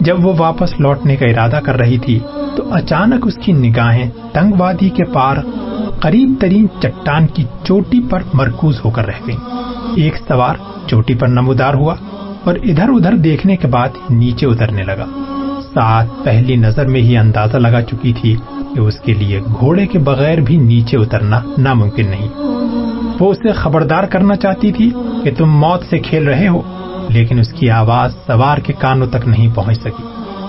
[0.00, 2.18] جب وہ واپس لوٹنے کا ارادہ کر رہی تھی،
[2.56, 5.36] تو اچانک اس کی نگاہیں تنگ وادی کے پار
[6.00, 9.36] قریب ترین چٹان کی چوٹی پر مرکوز ہو کر رہ گئی
[9.94, 10.54] ایک سوار
[10.86, 11.94] چوٹی پر نمودار ہوا
[12.44, 15.04] اور ادھر ادھر دیکھنے کے بعد نیچے اترنے لگا۔
[15.74, 18.36] ساتھ پہلی نظر میں ہی اندازہ لگا چکی تھی
[18.74, 22.57] کہ اس کے لیے گھوڑے کے بغیر بھی نیچے اترنا ناممکن نہیں۔
[23.20, 24.90] وہ اسے خبردار کرنا چاہتی تھی
[25.24, 26.62] کہ تم موت سے کھیل رہے ہو،
[27.08, 30.02] لیکن اس کی آواز سوار کے کانوں تک نہیں پہنچ سکی۔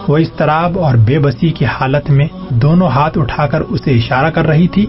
[0.08, 4.30] وہ اس طراب اور بے بسی کی حالت میں دونوں ہاتھ اٹھا کر اسے اشارہ
[4.30, 4.86] کر رہی تھی۔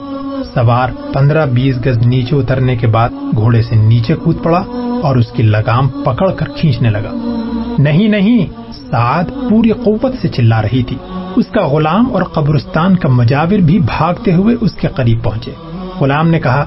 [0.55, 4.64] سوار پندرہ بیس گز نیچے اترنے کے بعد گھوڑے سے نیچے کود پڑا
[5.03, 7.11] اور اس کی لگام پکڑ کر کھینچنے لگا۔
[7.79, 8.47] نہیں نہیں،
[8.90, 10.97] سعد پوری قوت سے چلا رہی تھی۔
[11.37, 15.51] اس کا غلام اور قبرستان کا مجاور بھی بھاگتے ہوئے اس کے قریب پہنچے۔
[16.01, 16.64] غلام نے کہا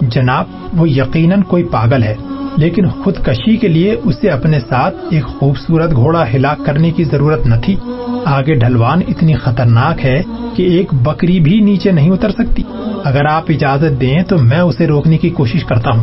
[0.00, 0.44] جناب،
[0.76, 2.14] وہ یقیناً کوئی پاگل ہے،
[2.56, 7.46] لیکن خود کشی کے لیے اسے اپنے ساتھ ایک خوبصورت گھوڑا ہلاک کرنے کی ضرورت
[7.46, 7.76] نہ تھی۔
[8.24, 10.22] آگے ڈھلوان اتنی خطرناک ہے
[10.54, 12.62] کہ ایک بکری بھی نیچے نہیں اتر سکتی۔
[13.04, 16.02] اگر آپ اجازت دیں تو میں اسے روکنے کی کوشش کرتا ہوں۔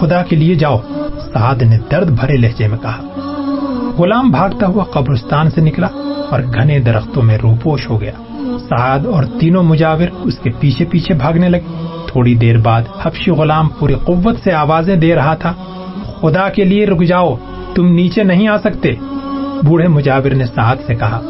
[0.00, 0.78] خدا کے لیے جاؤ۔
[1.32, 3.02] سعد نے درد بھرے لہجے میں کہا۔
[3.98, 5.88] غلام بھاگتا ہوا قبرستان سے نکلا
[6.30, 11.14] اور گھنے درختوں میں روپوش ہو گیا۔ سعد اور تینوں مجاور اس کے پیچھے پیچھے
[11.14, 15.52] بھاگنے لگے۔ تھوڑی دیر بعد حبشی غلام پوری قوت سے آوازیں دے رہا تھا،
[16.20, 17.36] خدا کے لیے رک جاؤ،
[17.74, 18.94] تم نیچے نہیں آ سکتے۔
[19.62, 21.20] بوڑھے مجاور نے سعد سے کہا،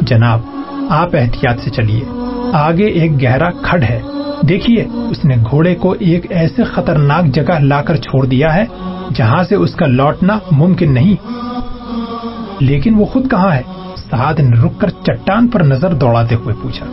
[0.00, 0.40] جناب،
[0.88, 2.00] آپ احتیاط سے چلیے،
[2.52, 4.00] آگے ایک گہرا کھڈ ہے۔
[4.48, 8.64] دیکھیے، اس نے گھوڑے کو ایک ایسے خطرناک جگہ لا کر چھوڑ دیا ہے
[9.14, 11.14] جہاں سے اس کا لوٹنا ممکن نہیں۔
[12.60, 13.62] لیکن وہ خود کہاں ہے؟
[14.10, 16.86] سعد نے رک کر چٹان پر نظر دوڑاتے ہوئے پوچھا۔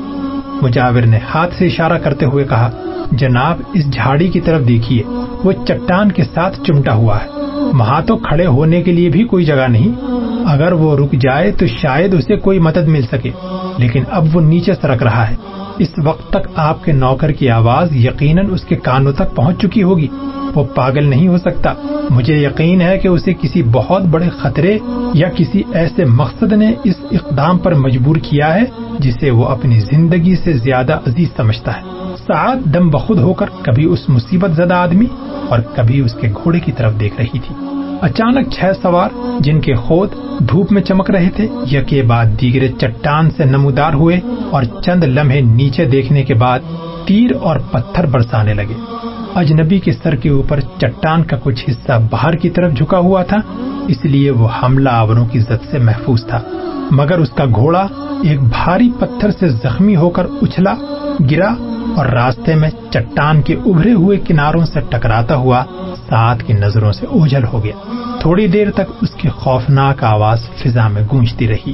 [0.61, 2.69] مجاور نے ہاتھ سے اشارہ کرتے ہوئے کہا،
[3.11, 5.03] جناب، اس جھاڑی کی طرف دیکھیے،
[5.43, 7.27] وہ چٹان کے ساتھ چمٹا ہوا ہے۔
[7.73, 9.91] وہاں تو کھڑے ہونے کے لیے بھی کوئی جگہ نہیں۔
[10.45, 13.31] اگر وہ رک جائے تو شاید اسے کوئی مدد مل سکے۔
[13.77, 15.35] لیکن اب وہ نیچے سرک رہا ہے۔
[15.77, 19.83] اس وقت تک آپ کے نوکر کی آواز یقیناً اس کے کانوں تک پہنچ چکی
[19.83, 20.07] ہوگی۔
[20.57, 21.73] وہ پاگل نہیں ہو سکتا۔
[22.09, 24.77] مجھے یقین ہے کہ اسے کسی بہت بڑے خطرے
[25.13, 28.65] یا کسی ایسے مقصد نے اس اقدام پر مجبور کیا ہے
[28.99, 31.81] جسے وہ اپنی زندگی سے زیادہ عزیز سمجھتا ہے۔
[32.27, 35.05] سعد دم بخود ہو کر کبھی اس مصیبت زدہ آدمی
[35.49, 37.55] اور کبھی اس کے گھوڑے کی طرف دیکھ رہی تھی۔
[38.01, 43.29] اچانک چھ سوار جن کے خود دھوپ میں چمک رہے تھے یکے بعد دیگرے چٹان
[43.37, 44.19] سے نمودار ہوئے
[44.51, 46.59] اور چند لمحے نیچے دیکھنے کے بعد
[47.05, 48.73] تیر اور پتھر برسانے لگے۔
[49.37, 53.37] اجنبی کے سر کے اوپر چٹان کا کچھ حصہ باہر کی طرف جھکا ہوا تھا،
[53.87, 56.41] اس لیے وہ حملہ آوروں کی زد سے محفوظ تھا۔
[56.91, 57.87] مگر اس کا گھوڑا
[58.23, 60.73] ایک بھاری پتھر سے زخمی ہو کر اچھلا،
[61.31, 61.53] گرا
[61.95, 65.63] اور راستے میں چٹان کے ابھرے ہوئے کناروں سے ٹکراتا ہوا
[66.09, 70.87] ساتھ کی نظروں سے اوجھل ہو گیا۔ تھوڑی دیر تک اس کی خوفناک آواز فضا
[70.87, 71.73] میں گونجتی رہی۔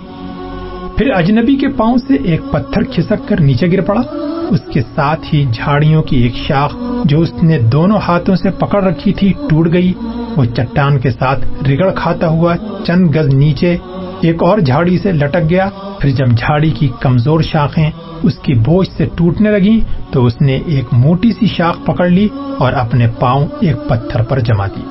[0.98, 4.02] پھر اجنبی کے پاؤں سے ایک پتھر کھسک کر نیچے گر پڑا۔
[4.50, 6.76] اس کے ساتھ ہی جھاڑیوں کی ایک شاخ
[7.06, 9.94] جو اس نے دونوں ہاتھوں سے پکڑ رکھی تھی ٹوٹ گئی۔
[10.38, 13.78] وہ چٹان کے ساتھ رگڑ کھاتا ہوا چند گز نیچے
[14.22, 17.92] ایک اور جھاڑی سے لٹک گیا۔ پھر جب جھاڑی کی کمزور شاخیں
[18.24, 19.80] اس کی بوجھ سے ٹوٹنے لگی
[20.12, 22.28] تو اس نے ایک موٹی سی شاخ پکڑ لی
[22.60, 24.82] اور اپنے پاؤں ایک پتھر پر جما دی۔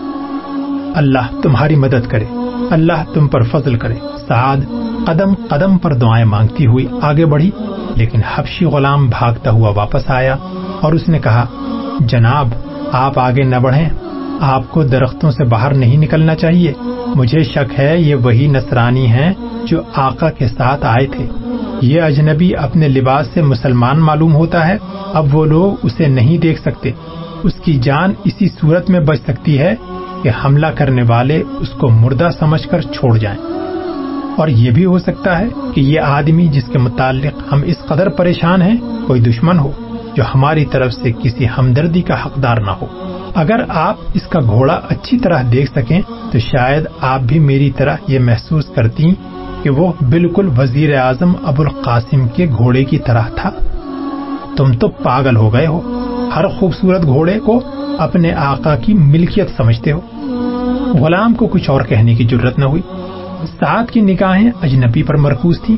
[0.95, 2.25] اللہ تمہاری مدد کرے۔
[2.71, 3.95] اللہ تم پر فضل کرے۔
[4.29, 4.57] سعد
[5.07, 7.51] قدم قدم پر دعائیں مانگتی ہوئی آگے بڑھی،
[7.97, 10.37] لیکن حبشی غلام بھاگتا ہوا واپس آیا
[10.81, 11.47] اور اس نے کہا،
[12.01, 12.49] جناب،
[12.93, 13.89] آپ آگے نہ بڑھیں۔
[14.41, 16.73] آپ کو درختوں سے باہر نہیں نکلنا چاہیے۔
[17.15, 19.33] مجھے شک ہے یہ وہی نصرانی ہیں
[19.65, 21.27] جو آقا کے ساتھ آئے تھے۔
[21.81, 24.77] یہ اجنبی اپنے لباس سے مسلمان معلوم ہوتا ہے۔
[25.13, 26.91] اب وہ لوگ اسے نہیں دیکھ سکتے۔
[27.43, 29.75] اس کی جان اسی صورت میں بچ سکتی ہے۔
[30.23, 33.39] کہ حملہ کرنے والے اس کو مردہ سمجھ کر چھوڑ جائیں۔
[34.37, 38.09] اور یہ بھی ہو سکتا ہے کہ یہ آدمی جس کے متعلق ہم اس قدر
[38.09, 39.73] پریشان ہیں، کوئی دشمن ہو
[40.15, 42.87] جو ہماری طرف سے کسی ہمدردی کا حقدار نہ ہو۔
[43.35, 46.01] اگر آپ اس کا گھوڑا اچھی طرح دیکھ سکیں،
[46.33, 49.11] تو شاید آپ بھی میری طرح یہ محسوس کرتی
[49.63, 53.51] کہ وہ بالکل وزیر اعظم ابو القاسم کے گھوڑے کی طرح تھا۔
[54.57, 55.81] تم تو پاگل ہو گئے ہو۔
[56.37, 57.61] ہر خوبصورت گھوڑے کو
[57.99, 60.01] اپنے آقا کی ملکیت سمجھتے ہو۔
[60.99, 62.83] غلام کو کچھ اور کہنے کی ضرورت نہ ہوئی۔
[63.61, 65.77] سعد کی نگاہیں اجنبی پر مرکوز تھی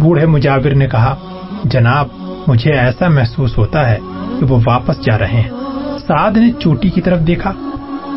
[0.00, 1.16] بوڑھے مجاور نے کہا،
[1.64, 2.06] جناب،
[2.46, 3.98] مجھے ایسا محسوس ہوتا ہے
[4.40, 5.50] کہ وہ واپس جا رہے ہیں۔
[6.06, 7.52] سعد نے چوٹی کی طرف دیکھا۔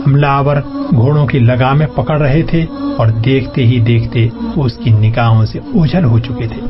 [0.07, 0.55] حملہ آور
[0.95, 2.65] گھوڑوں کی لگامیں پکڑ رہے تھے
[2.97, 6.62] اور دیکھتے ہی دیکھتے وہ اس کی نگاہوں سے اوجھل ہو چکے تھے۔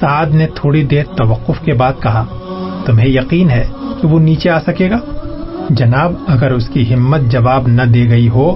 [0.00, 2.24] سعد نے تھوڑی دیر توقف کے بعد کہا،
[2.86, 3.66] تمہیں یقین ہے
[4.00, 4.98] کہ وہ نیچے آ سکے گا؟
[5.70, 8.54] جناب، اگر اس کی ہمت جواب نہ دے گئی ہو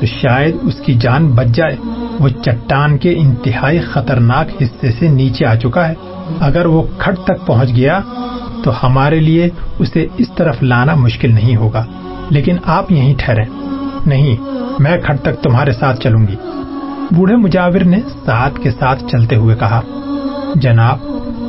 [0.00, 1.76] تو شاید اس کی جان بچ جائے۔
[2.20, 5.94] وہ چٹان کے انتہائی خطرناک حصے سے نیچے آ چکا ہے۔
[6.40, 8.00] اگر وہ کھٹ تک پہنچ گیا
[8.64, 11.84] تو ہمارے لیے اسے اس طرف لانا مشکل نہیں ہوگا۔
[12.30, 13.44] لیکن آپ یہیں ٹھہریں۔
[14.06, 14.36] نہیں،
[14.78, 16.36] میں کھٹ تک تمہارے ساتھ چلوں گی۔
[17.10, 19.80] بوڑھے مجاور نے ساتھ کے ساتھ چلتے ہوئے کہا،
[20.54, 20.98] جناب،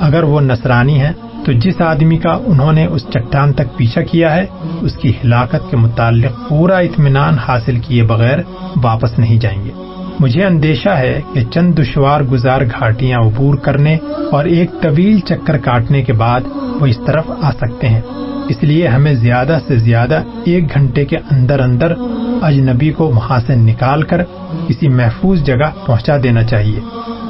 [0.01, 1.13] اگر وہ نصرانی ہیں
[1.45, 4.45] تو جس آدمی کا انہوں نے اس چٹان تک پیچھا کیا ہے،
[4.81, 8.37] اس کی ہلاکت کے متعلق پورا اطمینان حاصل کیے بغیر
[8.83, 9.71] واپس نہیں جائیں گے۔
[10.19, 13.97] مجھے اندیشہ ہے کہ چند دشوار گزار گھاٹیاں عبور کرنے
[14.31, 16.41] اور ایک طویل چکر کاٹنے کے بعد
[16.79, 18.01] وہ اس طرف آ سکتے ہیں۔
[18.49, 21.93] اس لیے ہمیں زیادہ سے زیادہ ایک گھنٹے کے اندر اندر
[22.41, 24.23] اجنبی کو وہاں سے نکال کر
[24.67, 26.79] کسی محفوظ جگہ پہنچا دینا چاہیے۔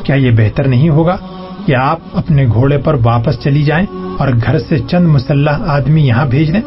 [0.04, 1.18] کیا یہ بہتر نہیں ہوگا
[1.66, 6.26] کہ آپ اپنے گھوڑے پر واپس چلی جائیں؟ اور گھر سے چند مسلح آدمی یہاں
[6.26, 6.62] بھیج دیں؟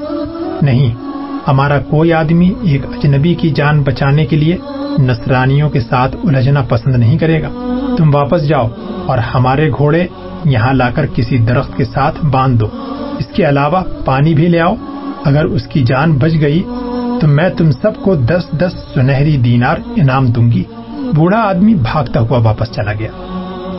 [0.62, 0.94] نہیں۔
[1.48, 4.56] ہمارا کوئی آدمی ایک اجنبی کی جان بچانے کے لیے
[4.98, 7.48] نصرانیوں کے ساتھ الجھنا پسند نہیں کرے گا۔
[7.98, 8.68] تم واپس جاؤ
[9.06, 10.06] اور ہمارے گھوڑے
[10.44, 12.66] یہاں لا کر کسی درخت کے ساتھ باندھ دو۔
[13.18, 14.74] اس کے علاوہ پانی بھی لے آؤ۔
[15.24, 16.62] اگر اس کی جان بچ گئی
[17.20, 20.64] تو میں تم سب کو دس دس سنہری دینار انعام دوں گی۔
[21.14, 23.10] بوڑھا آدمی بھاگتا ہوا واپس چلا گیا۔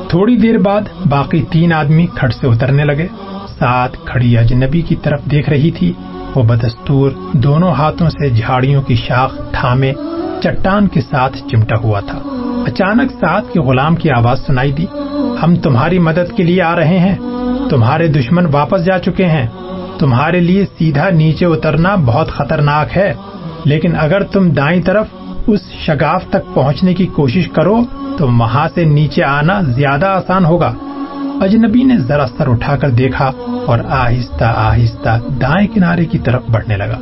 [0.08, 3.08] تھوڑی دیر بعد باقی تین آدمی کھڑ سے اترنے لگے۔
[3.60, 5.94] ساتھ کھڑی اجنبی کی طرف دیکھ رہی تھی۔
[6.36, 9.94] وہ بدستور دونوں ہاتھوں سے جھاڑیوں کی شاخ تھامے
[10.44, 12.20] چٹان کے ساتھ چمٹا ہوا تھا۔
[12.68, 14.86] اچانک ساتھ کے غلام کی آواز سنائی دی۔
[15.44, 17.16] ہم تمہاری مدد کے لیے آ رہے ہیں۔
[17.70, 19.48] تمہارے دشمن واپس جا چکے ہیں۔
[20.00, 23.14] تمہارے لیے سیدھا نیچے اترنا بہت خطرناک ہے۔
[23.66, 25.08] لیکن اگر تم دائیں طرف
[25.48, 27.78] اس شگاف تک پہنچنے کی کوشش کرو،
[28.18, 30.74] تو وہاں سے نیچے آنا زیادہ آسان ہوگا۔
[31.42, 33.32] اجنبی نے ذرا سر اٹھا کر دیکھا
[33.68, 36.98] اور آہستہ آہستہ دائیں کنارے کی طرف بڑھنے لگا۔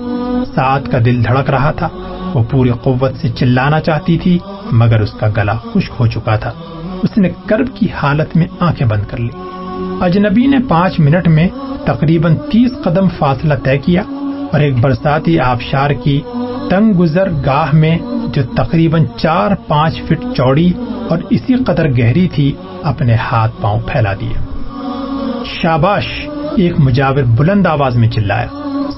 [0.55, 1.89] سعد کا دل دھڑک رہا تھا۔
[2.33, 4.39] وہ پوری قوت سے چلانا چاہتی تھی،
[4.71, 6.51] مگر اس کا گلا خشک ہو چکا تھا۔
[7.03, 9.29] اس نے کرب کی حالت میں آنکھیں بند کر لی۔
[10.01, 11.47] اجنبی نے پانچ منٹ میں
[11.85, 14.03] تقریباً تیس قدم فاصلہ طے کیا
[14.51, 16.21] اور ایک برساتی آبشار کی
[16.69, 17.97] تنگ گزر گاہ میں
[18.33, 20.73] جو تقریباً چار پانچ فٹ چوڑی
[21.09, 22.51] اور اسی قدر گہری تھی،
[22.83, 24.33] اپنے ہاتھ پاؤں پھیلا دیے۔
[25.45, 26.05] شاباش
[26.57, 28.47] ایک مجاور بلند آواز میں چلایا۔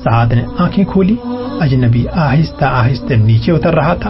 [0.03, 1.15] سعد نے آنکھیں کھولی۔
[1.59, 4.09] اجنبی آہستہ آہستہ نیچے اتر رہا تھا۔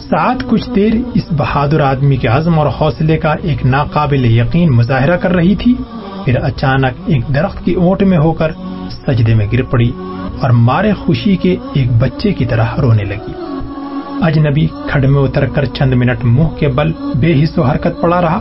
[0.00, 5.16] سعد کچھ دیر اس بہادر آدمی کے عزم اور حوصلے کا ایک ناقابل یقین مظاہرہ
[5.16, 5.74] کر رہی تھی۔
[6.24, 8.52] پھر اچانک ایک درخت کی اونٹ میں ہو کر
[9.06, 9.92] سجدے میں گر پڑی۔
[10.40, 13.32] اور مارے خوشی کے ایک بچے کی طرح رونے لگی۔
[14.22, 18.20] اجنبی کھڈ میں اتر کر چند منٹ منہ کے بل بے حص و حرکت پڑا
[18.20, 18.40] رہا۔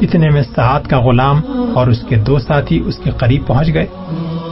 [0.00, 1.40] اتنے میں سعد کا غلام
[1.74, 3.86] اور اس کے دو ساتھی اس کے قریب پہنچ گئے۔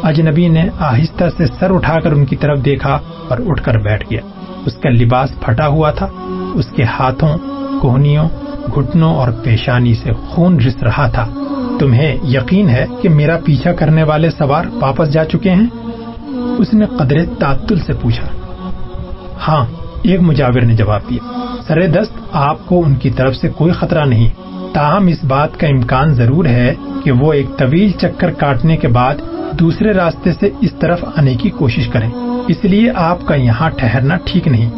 [0.03, 4.05] اجنبی نے آہستہ سے سر اٹھا کر ان کی طرف دیکھا اور اٹھ کر بیٹھ
[4.11, 4.21] گیا۔
[4.67, 6.09] اس کا لباس پھٹا ہوا تھا۔
[6.55, 7.39] اس کے ہاتھوں،
[7.81, 8.29] کوہنیوں،
[8.75, 11.29] گھٹنوں اور پیشانی سے خون رس رہا تھا۔
[11.79, 15.67] تمہیں یقین ہے کہ میرا پیچھا کرنے والے سوار واپس جا چکے ہیں؟
[16.59, 18.29] اس نے قدر تعطل سے پوچھا
[19.49, 19.67] ہاں
[20.03, 24.05] ایک مجاور نے جواب دیا، سر دست، آپ کو ان کی طرف سے کوئی خطرہ
[24.05, 24.29] نہیں۔
[24.73, 29.15] تاہم، اس بات کا امکان ضرور ہے کہ وہ ایک طویل چکر کاٹنے کے بعد
[29.53, 32.11] دوسرے راستے سے اس طرف آنے کی کوشش کریں۔
[32.49, 34.71] اس لیے آپ کا یہاں ٹھہرنا ٹھیک نہیں۔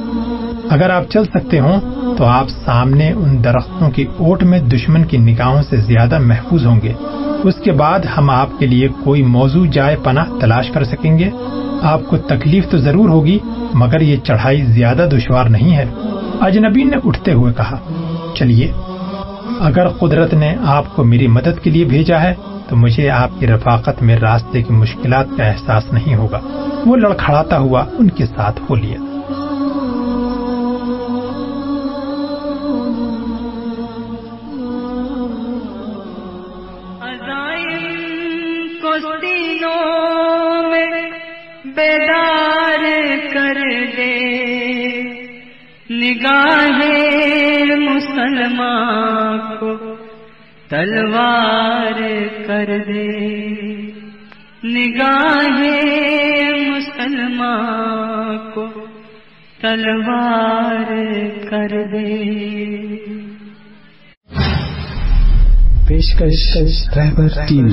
[0.70, 1.80] اگر آپ چل سکتے ہوں،
[2.18, 6.80] تو آپ سامنے ان درختوں کی اوٹ میں دشمن کی نگاہوں سے زیادہ محفوظ ہوں
[6.82, 6.92] گے۔
[7.42, 11.30] اس کے بعد ہم آپ کے لیے کوئی موضوع جائے پناہ تلاش کر سکیں گے۔
[11.82, 13.38] آپ کو تکلیف تو ضرور ہوگی،
[13.74, 15.84] مگر یہ چڑھائی زیادہ دشوار نہیں ہے۔
[16.40, 17.76] اجنبی نے اٹھتے ہوئے کہا،
[18.34, 18.72] چلیے،
[19.60, 22.34] اگر قدرت نے آپ کو میری مدد کے لیے بھیجا ہے،
[22.68, 26.40] تو مجھے آپ کی رفاقت میں راستے کی مشکلات کا احساس نہیں ہوگا۔
[26.86, 28.96] وہ لڑکھڑاتا ہوا ان کے ساتھ ہو لیا۔
[41.78, 42.84] بیدار
[43.32, 44.18] کر دے۔
[45.90, 46.78] نگاہ
[47.76, 49.94] مسلمان کو
[50.68, 52.00] تلوار
[52.46, 53.38] کر دے۔
[54.64, 55.60] نگاہ
[56.68, 58.66] مسلمان کو
[59.60, 60.92] تلوار
[61.50, 62.24] کر دے۔
[65.88, 66.56] پیشکش
[66.96, 67.68] رہبر ٹیم